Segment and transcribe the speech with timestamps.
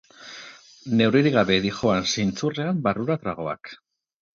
[1.01, 3.77] Neurririk gabe dihoan zintzurrean barrura tragoak.